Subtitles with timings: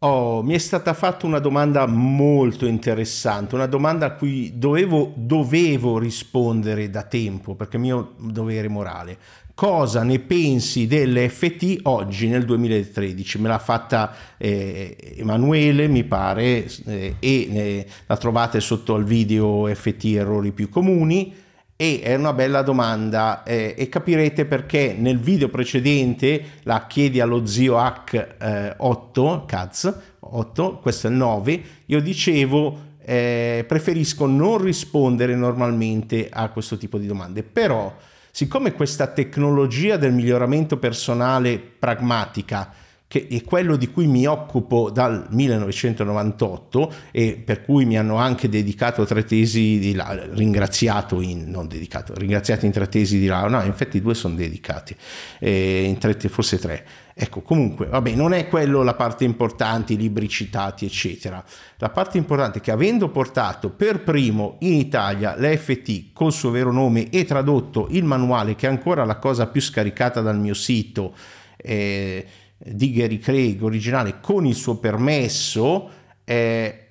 [0.00, 5.98] Oh, mi è stata fatta una domanda molto interessante, una domanda a cui dovevo, dovevo
[5.98, 9.18] rispondere da tempo perché è mio dovere morale.
[9.54, 13.40] Cosa ne pensi dell'FT oggi nel 2013?
[13.40, 19.66] Me l'ha fatta eh, Emanuele, mi pare, eh, e eh, la trovate sotto al video
[19.66, 21.46] FT errori più comuni
[21.80, 27.46] e è una bella domanda eh, e capirete perché nel video precedente la chiedi allo
[27.46, 36.28] zio H8, Caz, 8, questo è il 9, io dicevo eh, preferisco non rispondere normalmente
[36.28, 37.94] a questo tipo di domande, però
[38.32, 42.72] siccome questa tecnologia del miglioramento personale pragmatica
[43.08, 48.50] che è quello di cui mi occupo dal 1998 e per cui mi hanno anche
[48.50, 53.60] dedicato tre tesi di laurea, ringraziato in, non dedicato, ringraziato in tre tesi di laurea,
[53.60, 54.94] no, infatti due sono dedicati,
[55.40, 56.86] eh, in tre, forse tre.
[57.20, 61.42] Ecco, comunque, vabbè, non è quello la parte importante, i libri citati, eccetera.
[61.78, 66.70] La parte importante è che avendo portato per primo in Italia l'EFT col suo vero
[66.70, 71.14] nome e tradotto il manuale, che è ancora la cosa più scaricata dal mio sito,
[71.56, 72.24] eh,
[72.58, 75.88] di Gary Craig originale con il suo permesso,
[76.24, 76.82] eh,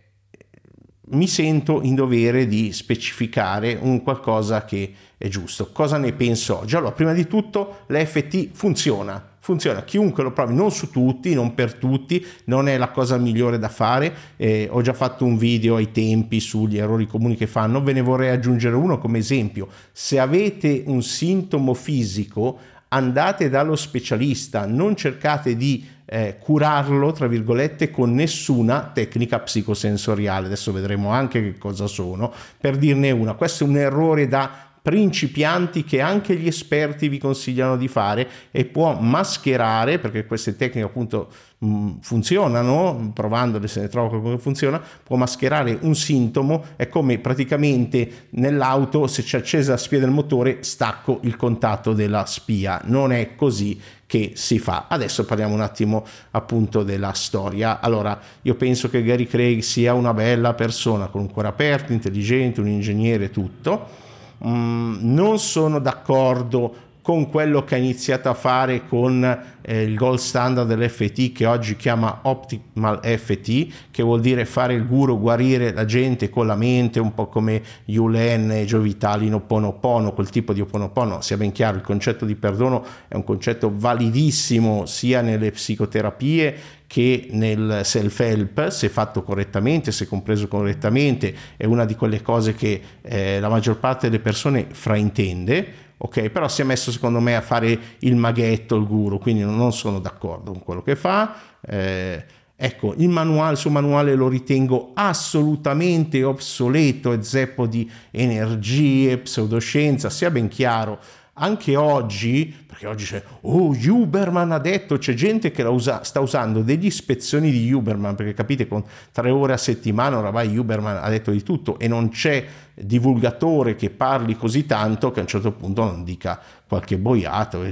[1.09, 5.72] mi sento in dovere di specificare un qualcosa che è giusto.
[5.72, 6.76] Cosa ne penso oggi?
[6.76, 9.36] Allora, prima di tutto l'EFT funziona.
[9.40, 13.58] Funziona, chiunque lo provi, non su tutti, non per tutti, non è la cosa migliore
[13.58, 14.14] da fare.
[14.36, 18.02] Eh, ho già fatto un video ai tempi sugli errori comuni che fanno, ve ne
[18.02, 19.70] vorrei aggiungere uno come esempio.
[19.94, 22.59] Se avete un sintomo fisico,
[22.90, 30.48] andate dallo specialista, non cercate di eh, curarlo, tra virgolette, con nessuna tecnica psicosensoriale.
[30.48, 32.32] Adesso vedremo anche che cosa sono.
[32.60, 37.76] Per dirne una, questo è un errore da principianti che anche gli esperti vi consigliano
[37.76, 44.08] di fare e può mascherare, perché queste tecniche appunto mh, funzionano, provandole se ne trova
[44.08, 49.78] qualcuno che funziona, può mascherare un sintomo, è come praticamente nell'auto se c'è accesa la
[49.78, 54.86] spia del motore stacco il contatto della spia, non è così che si fa.
[54.88, 57.81] Adesso parliamo un attimo appunto della storia.
[57.81, 62.62] Allora, io penso che Gary Craig sia una bella persona con un cuore aperto, intelligente,
[62.62, 64.06] un ingegnere, tutto
[64.46, 66.75] Mm, non sono d'accordo
[67.07, 69.23] con quello che ha iniziato a fare con
[69.62, 74.85] eh, il gold standard dell'FT che oggi chiama Optimal FT, che vuol dire fare il
[74.85, 80.29] guru, guarire la gente con la mente, un po' come Yulen Giovitali in Oponopono, quel
[80.29, 85.22] tipo di Oponopono, sia ben chiaro, il concetto di perdono è un concetto validissimo sia
[85.22, 86.56] nelle psicoterapie
[86.88, 92.81] che nel self-help, se fatto correttamente, se compreso correttamente, è una di quelle cose che
[93.01, 96.30] eh, la maggior parte delle persone fraintende, ok?
[96.30, 100.00] Però si è messo secondo me a fare il maghetto, il guru, quindi non sono
[100.00, 101.35] d'accordo con quello che fa.
[101.62, 102.24] Eh,
[102.56, 110.09] ecco, il manuale, il suo manuale lo ritengo assolutamente obsoleto e zeppo di energie, pseudoscienza,
[110.09, 111.00] sia ben chiaro
[111.40, 116.62] anche oggi, perché oggi c'è, oh, Huberman ha detto, c'è gente che usa, sta usando
[116.62, 121.32] degli ispezioni di Huberman, perché capite, con tre ore a settimana oramai Huberman ha detto
[121.32, 122.46] di tutto e non c'è
[122.76, 127.66] divulgatore che parli così tanto che a un certo punto non dica qualche boiato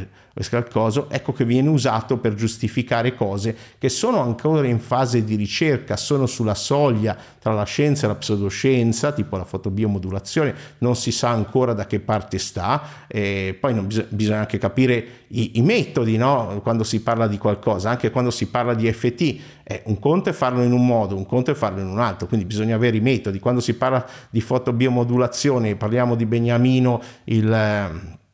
[0.50, 5.96] qualcosa, ecco che viene usato per giustificare cose che sono ancora in fase di ricerca,
[5.96, 11.30] sono sulla soglia tra la scienza e la pseudoscienza, tipo la fotobiomodulazione, non si sa
[11.30, 14.94] ancora da che parte sta, e poi bis- bisogna anche capire
[15.29, 16.59] i, i metodi no?
[16.61, 20.33] quando si parla di qualcosa, anche quando si parla di FT, eh, un conto è
[20.33, 23.01] farlo in un modo, un conto è farlo in un altro, quindi bisogna avere i
[23.01, 28.25] metodi, quando si parla di fotobiomodulazione, parliamo di Beniamino, il e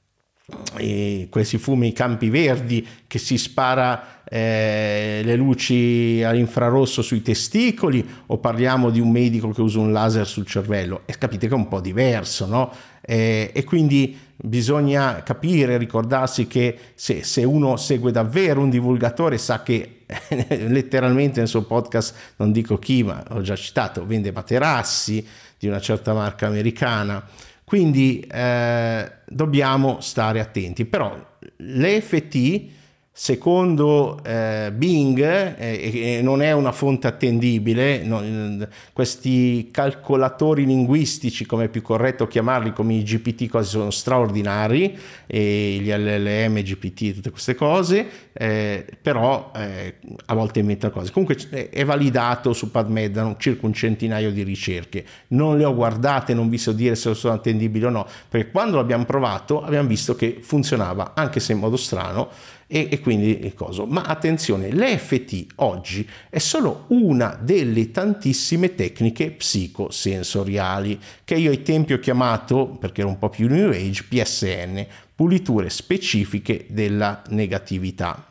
[1.29, 8.89] questi fumi, campi verdi che si spara eh, le luci all'infrarosso sui testicoli o parliamo
[8.89, 11.81] di un medico che usa un laser sul cervello e capite che è un po'
[11.81, 12.71] diverso no?
[13.01, 19.61] Eh, e quindi bisogna capire, ricordarsi che se, se uno segue davvero un divulgatore sa
[19.63, 20.03] che
[20.47, 25.25] letteralmente nel suo podcast, non dico chi ma l'ho già citato, vende materassi
[25.59, 27.23] di una certa marca americana
[27.71, 30.83] quindi eh, dobbiamo stare attenti.
[30.83, 31.15] Però
[31.55, 32.63] l'EFT
[33.13, 41.67] Secondo eh, Bing, eh, non è una fonte attendibile, no, questi calcolatori linguistici, come è
[41.67, 44.97] più corretto chiamarli, come i GPT, sono straordinari,
[45.27, 49.95] gli LLM, GPT, tutte queste cose, eh, però eh,
[50.27, 51.11] a volte inventano cose.
[51.11, 51.35] Comunque
[51.69, 55.03] è validato su PubMed circa un centinaio di ricerche.
[55.27, 58.77] Non le ho guardate, non vi so dire se sono attendibili o no, perché quando
[58.77, 62.29] l'abbiamo provato abbiamo visto che funzionava, anche se in modo strano,
[62.73, 63.85] e, e quindi cosa.
[63.85, 71.91] Ma attenzione, l'EFT oggi è solo una delle tantissime tecniche psicosensoriali che io ai tempi
[71.91, 78.27] ho chiamato, perché era un po' più new age, PSN, puliture specifiche della negatività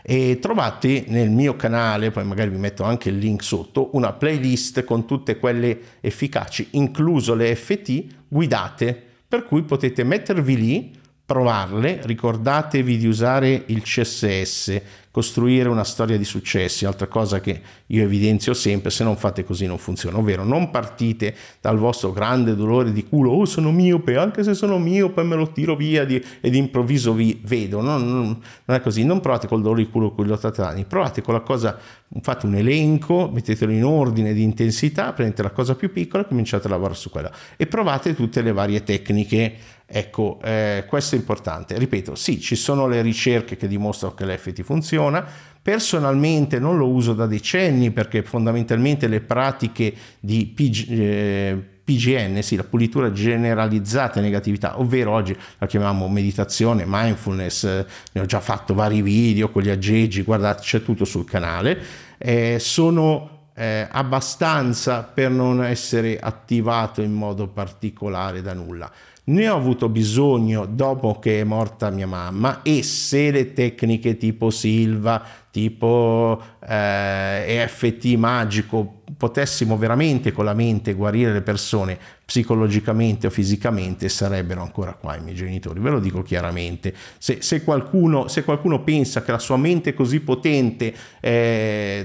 [0.00, 4.84] e trovate nel mio canale, poi magari vi metto anche il link sotto, una playlist
[4.84, 10.97] con tutte quelle efficaci, incluso le FT guidate, per cui potete mettervi lì
[11.28, 14.80] provarle, ricordatevi di usare il CSS,
[15.10, 19.66] costruire una storia di successi, altra cosa che io evidenzio sempre, se non fate così
[19.66, 24.42] non funziona, ovvero non partite dal vostro grande dolore di culo, oh sono miope, anche
[24.42, 28.76] se sono miope me lo tiro via di, ed improvviso vi vedo, non, non, non,
[28.76, 31.40] è così, non provate col dolore di culo con gli 80 anni, provate con la
[31.40, 31.76] cosa,
[32.22, 36.68] fate un elenco, mettetelo in ordine di intensità, prendete la cosa più piccola e cominciate
[36.68, 37.30] a lavorare su quella.
[37.58, 41.78] E provate tutte le varie tecniche Ecco, eh, questo è importante.
[41.78, 45.24] Ripeto, sì, ci sono le ricerche che dimostrano che l'FT funziona.
[45.62, 52.56] Personalmente non lo uso da decenni perché fondamentalmente le pratiche di PG, eh, PGN, sì,
[52.56, 58.74] la pulitura generalizzata negatività, ovvero oggi la chiamiamo meditazione, mindfulness, eh, ne ho già fatto
[58.74, 61.80] vari video con gli aggeggi, guardate, c'è tutto sul canale,
[62.18, 68.88] eh, sono eh, abbastanza per non essere attivato in modo particolare da nulla.
[69.24, 74.50] Ne ho avuto bisogno dopo che è morta mia mamma e se le tecniche tipo
[74.50, 75.22] Silva,
[75.58, 84.08] tipo eh, EFT magico potessimo veramente con la mente guarire le persone psicologicamente o fisicamente
[84.08, 86.94] sarebbero ancora qua i miei genitori, ve lo dico chiaramente.
[87.16, 92.04] Se, se, qualcuno, se qualcuno, pensa che la sua mente così potente eh,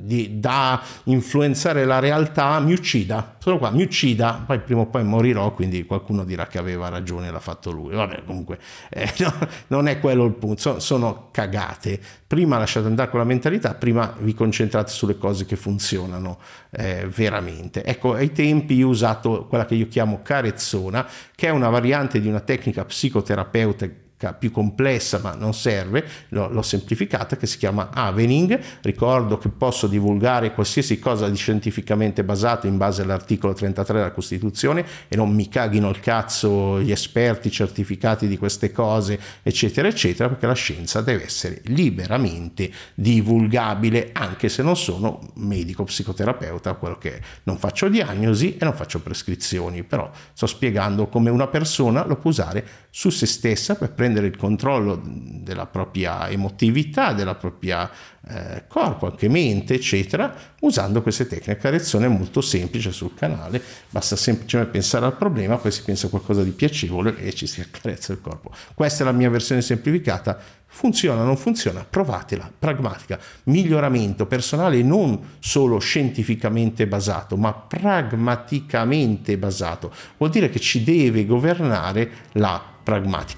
[0.00, 5.04] di, da influenzare la realtà, mi uccida, sono qua, mi uccida, poi prima o poi
[5.04, 7.94] morirò, quindi qualcuno dirà che aveva ragione, l'ha fatto lui.
[7.94, 9.34] Vabbè, comunque eh, no,
[9.66, 12.00] non è quello il punto, sono, sono cagate.
[12.26, 16.38] Prima lasciate andare con la mentalità, prima vi concentrate sulle cose che funzionano
[16.70, 17.82] eh, veramente.
[17.84, 22.28] Ecco, ai tempi ho usato quella che io chiamo carezzona, che è una variante di
[22.28, 24.06] una tecnica psicoterapeutica
[24.38, 30.52] più complessa ma non serve, l'ho, semplificata che si chiama Avening, ricordo che posso divulgare
[30.52, 35.88] qualsiasi cosa di scientificamente basato in base all'articolo 33 della Costituzione e non mi caghino
[35.88, 41.60] il cazzo gli esperti certificati di queste cose eccetera eccetera perché la scienza deve essere
[41.66, 47.20] liberamente divulgabile anche se non sono medico psicoterapeuta quello che è.
[47.44, 52.30] non faccio diagnosi e non faccio prescrizioni però sto spiegando come una persona lo può
[52.30, 57.90] usare su se stessa per prendere il controllo della propria emotività, della propria
[58.30, 61.56] eh, corpo, anche mente, eccetera, usando queste tecniche.
[61.56, 66.10] Carezzone è molto semplice sul canale, basta semplicemente pensare al problema, poi si pensa a
[66.10, 68.50] qualcosa di piacevole e ci si accarezza il corpo.
[68.74, 70.38] Questa è la mia versione semplificata.
[70.70, 71.86] Funziona non funziona?
[71.88, 79.90] Provatela, pragmatica, miglioramento personale non solo scientificamente basato, ma pragmaticamente basato.
[80.18, 82.76] Vuol dire che ci deve governare la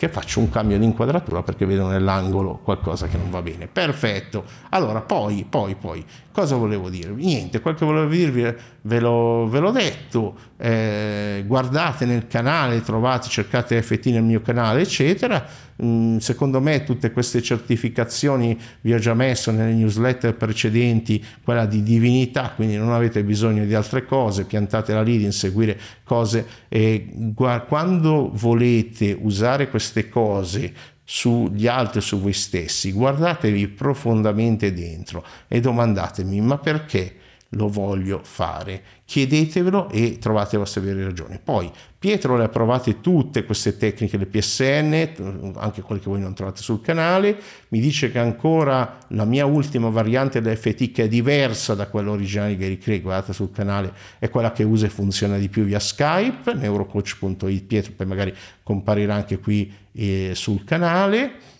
[0.07, 3.67] e faccio un cambio di inquadratura perché vedo nell'angolo qualcosa che non va bene.
[3.67, 4.45] Perfetto.
[4.71, 7.25] Allora, poi, poi, poi, cosa volevo dirvi?
[7.25, 10.35] Niente, quel che volevo dirvi ve l'ho, ve l'ho detto.
[10.57, 15.45] Eh, guardate nel canale, trovate, cercate FT nel mio canale, eccetera.
[15.83, 21.83] Mm, secondo me tutte queste certificazioni vi ho già messo nelle newsletter precedenti, quella di
[21.83, 27.33] divinità, quindi non avete bisogno di altre cose, piantatela lì di inseguire cose e
[27.67, 36.41] quando volete usare queste cose sugli altri, su voi stessi, guardatevi profondamente dentro e domandatevi
[36.41, 37.15] ma perché
[37.51, 38.83] lo voglio fare?
[39.05, 41.41] Chiedetevelo e trovate le vostre vere ragioni.
[41.43, 46.33] Poi Pietro le ha provate tutte queste tecniche, le PSN, anche quelle che voi non
[46.33, 47.39] trovate sul canale,
[47.69, 52.51] mi dice che ancora la mia ultima variante dell'FT che è diversa da quella originale
[52.51, 55.79] di Gary Craig, guardate sul canale, è quella che usa e funziona di più via
[55.79, 61.59] Skype, neurocoach.it, Pietro poi magari comparirà anche qui eh, sul canale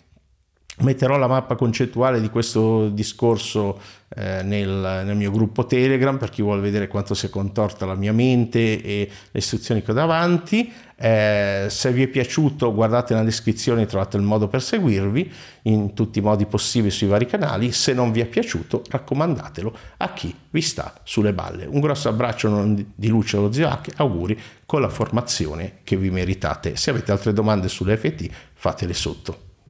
[0.79, 3.79] Metterò la mappa concettuale di questo discorso
[4.15, 7.93] eh, nel, nel, mio gruppo Telegram per chi vuole vedere quanto si è contorta la
[7.93, 10.71] mia mente e le istruzioni che ho davanti.
[10.95, 15.31] Eh, se vi è piaciuto guardate nella descrizione, trovate il modo per seguirvi
[15.63, 17.71] in tutti i modi possibili sui vari canali.
[17.73, 21.65] Se non vi è piaciuto raccomandatelo a chi vi sta sulle balle.
[21.65, 26.75] Un grosso abbraccio di luce allo zio Hack, auguri con la formazione che vi meritate.
[26.75, 29.50] Se avete altre domande sull'FT fatele sotto.